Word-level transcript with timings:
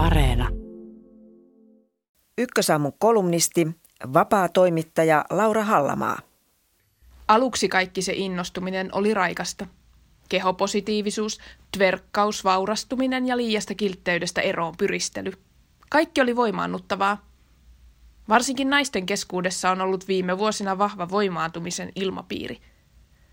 Areena. 0.00 0.48
Ykkösaamun 2.38 2.92
kolumnisti, 2.98 3.68
vapaa 4.12 4.48
toimittaja 4.48 5.24
Laura 5.30 5.64
Hallamaa. 5.64 6.18
Aluksi 7.28 7.68
kaikki 7.68 8.02
se 8.02 8.12
innostuminen 8.16 8.88
oli 8.92 9.14
raikasta. 9.14 9.66
Kehopositiivisuus, 10.28 11.38
tverkkaus, 11.76 12.44
vaurastuminen 12.44 13.26
ja 13.26 13.36
liiasta 13.36 13.74
kiltteydestä 13.74 14.40
eroon 14.40 14.74
pyristely. 14.78 15.32
Kaikki 15.90 16.20
oli 16.20 16.36
voimaannuttavaa. 16.36 17.26
Varsinkin 18.28 18.70
naisten 18.70 19.06
keskuudessa 19.06 19.70
on 19.70 19.80
ollut 19.80 20.08
viime 20.08 20.38
vuosina 20.38 20.78
vahva 20.78 21.10
voimaantumisen 21.10 21.92
ilmapiiri– 21.94 22.58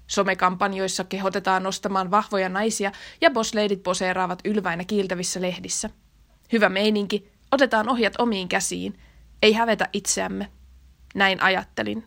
Somekampanjoissa 0.08 1.04
kehotetaan 1.04 1.64
nostamaan 1.64 2.12
vahvoja 2.12 2.50
naisia 2.50 2.92
ja 3.22 3.32
bossleidit 3.32 3.84
poseeraavat 3.84 4.40
ylväinä 4.46 4.84
kiiltävissä 4.84 5.42
lehdissä. 5.42 5.90
Hyvä 6.52 6.70
meininki, 6.70 7.32
otetaan 7.52 7.90
ohjat 7.90 8.14
omiin 8.18 8.48
käsiin. 8.48 9.00
Ei 9.42 9.54
hävetä 9.54 9.90
itseämme. 9.94 10.52
Näin 11.16 11.42
ajattelin. 11.42 12.04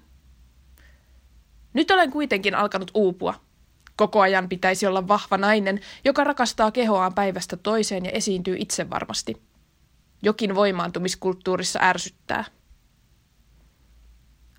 Nyt 1.72 1.90
olen 1.90 2.10
kuitenkin 2.10 2.54
alkanut 2.54 2.90
uupua. 2.94 3.34
Koko 3.96 4.20
ajan 4.20 4.48
pitäisi 4.48 4.86
olla 4.86 5.08
vahva 5.08 5.36
nainen, 5.36 5.80
joka 6.04 6.24
rakastaa 6.24 6.70
kehoaan 6.70 7.14
päivästä 7.14 7.56
toiseen 7.56 8.04
ja 8.04 8.10
esiintyy 8.10 8.56
itsevarmasti. 8.58 9.42
Jokin 10.22 10.54
voimaantumiskulttuurissa 10.54 11.78
ärsyttää. 11.82 12.44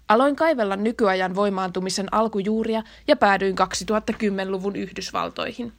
Aloin 0.08 0.36
kaivella 0.36 0.76
nykyajan 0.76 1.36
voimaantumisen 1.36 2.14
alkujuuria 2.14 2.84
ja 3.08 3.16
päädyin 3.16 3.56
2010-luvun 3.58 4.76
Yhdysvaltoihin. 4.76 5.74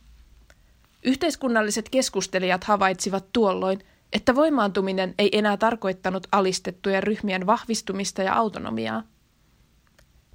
Yhteiskunnalliset 1.03 1.89
keskustelijat 1.89 2.65
havaitsivat 2.65 3.25
tuolloin, 3.33 3.85
että 4.13 4.35
voimaantuminen 4.35 5.15
ei 5.19 5.39
enää 5.39 5.57
tarkoittanut 5.57 6.27
alistettujen 6.33 7.03
ryhmien 7.03 7.47
vahvistumista 7.47 8.23
ja 8.23 8.35
autonomiaa. 8.35 9.03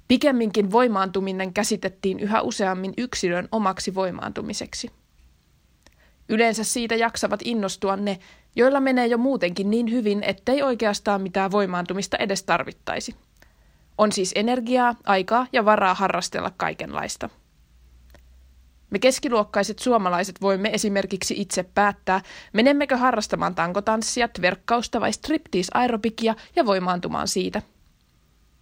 Pikemminkin 0.08 0.72
voimaantuminen 0.72 1.52
käsitettiin 1.52 2.20
yhä 2.20 2.40
useammin 2.40 2.94
yksilön 2.96 3.48
omaksi 3.52 3.94
voimaantumiseksi. 3.94 4.90
Yleensä 6.28 6.64
siitä 6.64 6.94
jaksavat 6.94 7.40
innostua 7.44 7.96
ne, 7.96 8.18
joilla 8.56 8.80
menee 8.80 9.06
jo 9.06 9.18
muutenkin 9.18 9.70
niin 9.70 9.90
hyvin, 9.90 10.22
ettei 10.22 10.62
oikeastaan 10.62 11.22
mitään 11.22 11.50
voimaantumista 11.50 12.16
edes 12.16 12.42
tarvittaisi. 12.42 13.14
On 13.98 14.12
siis 14.12 14.32
energiaa, 14.34 14.94
aikaa 15.04 15.46
ja 15.52 15.64
varaa 15.64 15.94
harrastella 15.94 16.52
kaikenlaista. 16.56 17.30
Me 18.90 18.98
keskiluokkaiset 18.98 19.78
suomalaiset 19.78 20.40
voimme 20.40 20.70
esimerkiksi 20.72 21.34
itse 21.36 21.62
päättää, 21.62 22.20
menemmekö 22.52 22.96
harrastamaan 22.96 23.54
tankotanssia, 23.54 24.28
verkkausta 24.40 25.00
vai 25.00 25.12
striptease-aerobikia 25.12 26.34
ja 26.56 26.66
voimaantumaan 26.66 27.28
siitä. 27.28 27.62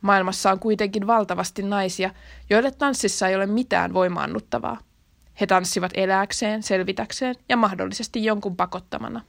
Maailmassa 0.01 0.51
on 0.51 0.59
kuitenkin 0.59 1.07
valtavasti 1.07 1.63
naisia, 1.63 2.11
joille 2.51 2.71
tanssissa 2.71 3.29
ei 3.29 3.37
ole 3.37 3.47
mitään 3.47 3.95
voimaannuttavaa. 3.95 4.79
He 5.41 5.47
tanssivat 5.47 5.93
elääkseen, 5.95 6.63
selvitäkseen 6.63 7.35
ja 7.49 7.57
mahdollisesti 7.57 8.25
jonkun 8.25 8.57
pakottamana. 8.57 9.21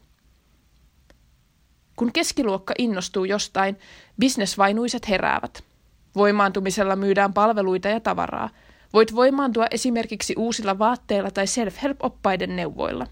Kun 1.95 2.11
keskiluokka 2.13 2.73
innostuu 2.77 3.25
jostain, 3.25 3.79
bisnesvainuiset 4.19 5.09
heräävät– 5.09 5.63
Voimaantumisella 6.17 6.95
myydään 6.95 7.33
palveluita 7.33 7.87
ja 7.87 7.99
tavaraa. 7.99 8.49
Voit 8.93 9.15
voimaantua 9.15 9.65
esimerkiksi 9.71 10.33
uusilla 10.37 10.79
vaatteilla 10.79 11.31
tai 11.31 11.45
self-help-oppaiden 11.47 12.55
neuvoilla. 12.55 13.07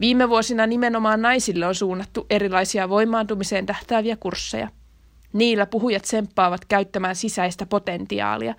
Viime 0.00 0.28
vuosina 0.28 0.66
nimenomaan 0.66 1.22
naisille 1.22 1.66
on 1.66 1.74
suunnattu 1.74 2.26
erilaisia 2.30 2.88
voimaantumiseen 2.88 3.66
tähtääviä 3.66 4.16
kursseja. 4.16 4.68
Niillä 5.32 5.66
puhujat 5.66 6.04
semppaavat 6.04 6.64
käyttämään 6.64 7.16
sisäistä 7.16 7.66
potentiaalia. 7.66 8.54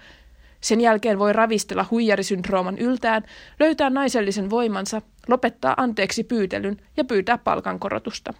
Sen 0.61 0.81
jälkeen 0.81 1.19
voi 1.19 1.33
ravistella 1.33 1.85
huijarisyndrooman 1.91 2.77
yltään, 2.77 3.23
löytää 3.59 3.89
naisellisen 3.89 4.49
voimansa, 4.49 5.01
lopettaa 5.27 5.73
anteeksi 5.77 6.23
pyytelyn 6.23 6.77
ja 6.97 7.03
pyytää 7.03 7.37
palkankorotusta. 7.37 8.33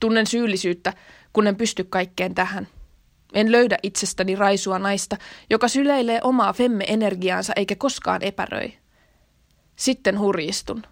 Tunnen 0.00 0.26
syyllisyyttä, 0.26 0.92
kun 1.32 1.46
en 1.46 1.56
pysty 1.56 1.84
kaikkeen 1.84 2.34
tähän. 2.34 2.68
En 3.34 3.52
löydä 3.52 3.78
itsestäni 3.82 4.36
raisua 4.36 4.78
naista, 4.78 5.16
joka 5.50 5.68
syleilee 5.68 6.20
omaa 6.22 6.52
femme-energiaansa 6.52 7.52
eikä 7.56 7.76
koskaan 7.76 8.22
epäröi. 8.22 8.72
Sitten 9.76 10.18
hurjistun. 10.18 10.82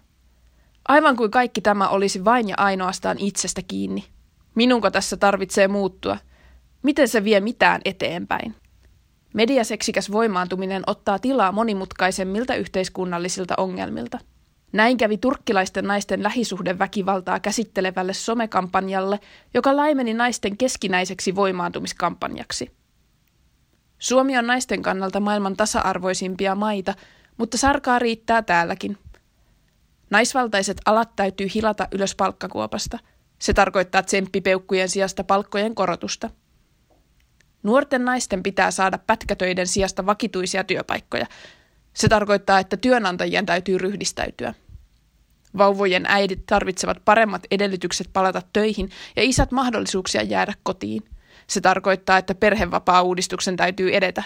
Aivan 0.87 1.15
kuin 1.15 1.31
kaikki 1.31 1.61
tämä 1.61 1.87
olisi 1.87 2.25
vain 2.25 2.49
ja 2.49 2.55
ainoastaan 2.57 3.19
itsestä 3.19 3.61
kiinni. 3.67 4.03
Minunko 4.55 4.91
tässä 4.91 5.17
tarvitsee 5.17 5.67
muuttua? 5.67 6.17
Miten 6.83 7.07
se 7.07 7.23
vie 7.23 7.39
mitään 7.39 7.81
eteenpäin? 7.85 8.55
Mediaseksikäs 9.33 10.11
voimaantuminen 10.11 10.83
ottaa 10.87 11.19
tilaa 11.19 11.51
monimutkaisemmilta 11.51 12.55
yhteiskunnallisilta 12.55 13.53
ongelmilta– 13.57 14.19
näin 14.73 14.97
kävi 14.97 15.17
turkkilaisten 15.17 15.85
naisten 15.85 16.23
lähisuhdeväkivaltaa 16.23 17.39
käsittelevälle 17.39 18.13
somekampanjalle, 18.13 19.19
joka 19.53 19.75
laimeni 19.75 20.13
naisten 20.13 20.57
keskinäiseksi 20.57 21.35
voimaantumiskampanjaksi. 21.35 22.71
Suomi 23.99 24.37
on 24.37 24.47
naisten 24.47 24.81
kannalta 24.81 25.19
maailman 25.19 25.57
tasa-arvoisimpia 25.57 26.55
maita, 26.55 26.93
mutta 27.37 27.57
sarkaa 27.57 27.99
riittää 27.99 28.41
täälläkin. 28.41 28.97
Naisvaltaiset 30.09 30.77
alat 30.85 31.15
täytyy 31.15 31.47
hilata 31.55 31.87
ylös 31.91 32.15
palkkakuopasta. 32.15 32.99
Se 33.39 33.53
tarkoittaa 33.53 34.03
tsemppipeukkujen 34.03 34.89
sijasta 34.89 35.23
palkkojen 35.23 35.75
korotusta. 35.75 36.29
Nuorten 37.63 38.05
naisten 38.05 38.43
pitää 38.43 38.71
saada 38.71 38.97
pätkätöiden 38.97 39.67
sijasta 39.67 40.05
vakituisia 40.05 40.63
työpaikkoja. 40.63 41.25
Se 41.93 42.07
tarkoittaa, 42.09 42.59
että 42.59 42.77
työnantajien 42.77 43.45
täytyy 43.45 43.77
ryhdistäytyä. 43.77 44.53
Vauvojen 45.57 46.05
äidit 46.07 46.45
tarvitsevat 46.45 46.97
paremmat 47.05 47.43
edellytykset 47.51 48.09
palata 48.13 48.41
töihin 48.53 48.89
ja 49.15 49.23
isät 49.23 49.51
mahdollisuuksia 49.51 50.21
jäädä 50.21 50.53
kotiin. 50.63 51.03
Se 51.47 51.61
tarkoittaa, 51.61 52.17
että 52.17 52.35
perhevapaa-uudistuksen 52.35 53.55
täytyy 53.55 53.95
edetä. 53.95 54.23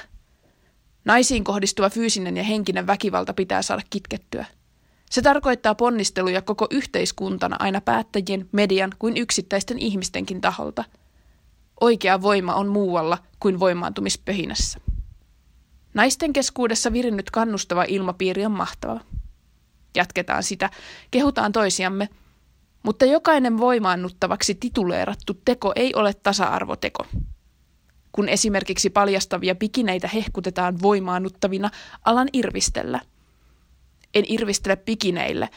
Naisiin 1.05 1.43
kohdistuva 1.43 1.89
fyysinen 1.89 2.37
ja 2.37 2.43
henkinen 2.43 2.87
väkivalta 2.87 3.33
pitää 3.33 3.61
saada 3.61 3.81
kitkettyä. 3.89 4.45
Se 5.09 5.21
tarkoittaa 5.21 5.75
ponnisteluja 5.75 6.41
koko 6.41 6.67
yhteiskuntana 6.69 7.55
aina 7.59 7.81
päättäjien, 7.81 8.49
median 8.51 8.91
kuin 8.99 9.17
yksittäisten 9.17 9.79
ihmistenkin 9.79 10.41
taholta. 10.41 10.83
Oikea 11.81 12.21
voima 12.21 12.55
on 12.55 12.67
muualla 12.67 13.17
kuin 13.39 13.59
voimaantumispöhinässä. 13.59 14.79
Naisten 15.93 16.33
keskuudessa 16.33 16.93
virinnyt 16.93 17.31
kannustava 17.31 17.83
ilmapiiri 17.87 18.45
on 18.45 18.51
mahtava. 18.51 18.99
Jatketaan 19.97 20.43
sitä, 20.43 20.69
kehutaan 21.11 21.51
toisiamme, 21.51 22.09
mutta 22.83 23.05
jokainen 23.05 23.57
voimaannuttavaksi 23.57 24.55
tituleerattu 24.55 25.33
teko 25.45 25.73
ei 25.75 25.95
ole 25.95 26.13
tasa-arvoteko. 26.13 27.05
Kun 28.11 28.29
esimerkiksi 28.29 28.89
paljastavia 28.89 29.55
pikineitä 29.55 30.07
hehkutetaan 30.07 30.81
voimaannuttavina, 30.81 31.69
alan 32.05 32.27
irvistellä. 32.33 33.01
En 34.13 34.23
irvistele 34.27 34.75
pikineille. 34.75 35.49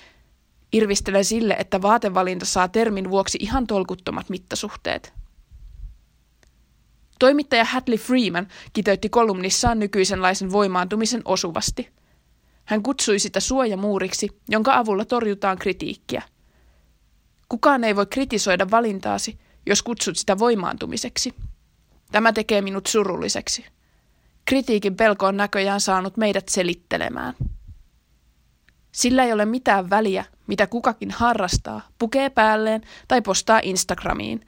Irvistelen 0.72 1.24
sille, 1.24 1.56
että 1.58 1.82
vaatevalinta 1.82 2.46
saa 2.46 2.68
termin 2.68 3.10
vuoksi 3.10 3.38
ihan 3.40 3.66
tolkuttomat 3.66 4.28
mittasuhteet. 4.28 5.12
Toimittaja 7.18 7.64
Hadley 7.64 7.98
Freeman 7.98 8.48
kiteytti 8.72 9.08
kolumnissaan 9.08 9.78
nykyisenlaisen 9.78 10.52
voimaantumisen 10.52 11.22
osuvasti– 11.24 11.88
hän 12.70 12.82
kutsui 12.82 13.18
sitä 13.18 13.40
suojamuuriksi, 13.40 14.28
jonka 14.48 14.76
avulla 14.78 15.04
torjutaan 15.04 15.58
kritiikkiä. 15.58 16.22
Kukaan 17.48 17.84
ei 17.84 17.96
voi 17.96 18.06
kritisoida 18.06 18.70
valintaasi, 18.70 19.38
jos 19.66 19.82
kutsut 19.82 20.16
sitä 20.16 20.38
voimaantumiseksi. 20.38 21.34
Tämä 22.12 22.32
tekee 22.32 22.62
minut 22.62 22.86
surulliseksi. 22.86 23.66
Kritiikin 24.44 24.96
pelko 24.96 25.26
on 25.26 25.36
näköjään 25.36 25.80
saanut 25.80 26.16
meidät 26.16 26.48
selittelemään. 26.48 27.34
Sillä 28.92 29.24
ei 29.24 29.32
ole 29.32 29.44
mitään 29.44 29.90
väliä, 29.90 30.24
mitä 30.46 30.66
kukakin 30.66 31.10
harrastaa, 31.10 31.88
pukee 31.98 32.30
päälleen 32.30 32.82
tai 33.08 33.22
postaa 33.22 33.60
Instagramiin, 33.62 34.46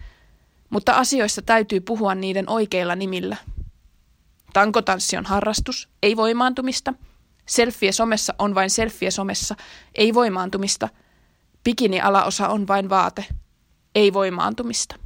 mutta 0.71 0.93
asioissa 0.93 1.43
täytyy 1.43 1.81
puhua 1.81 2.15
niiden 2.15 2.51
oikeilla 2.51 2.95
nimillä. 2.95 3.37
Tankotanssi 4.53 5.17
on 5.17 5.27
harrastus, 5.27 5.89
ei 6.03 6.17
voimaantumista– 6.17 6.95
Selfie 7.53 7.93
somessa 7.93 8.35
on 8.39 8.55
vain 8.55 8.71
selfie 8.71 9.11
somessa, 9.11 9.57
ei 9.95 10.15
voimaantumista. 10.15 10.89
Bikini-alaosa 11.65 12.49
on 12.49 12.69
vain 12.69 12.89
vaate, 12.89 13.25
ei 13.95 14.13
voimaantumista. 14.13 14.97